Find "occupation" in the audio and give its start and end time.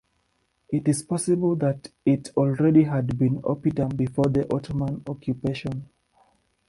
5.07-5.91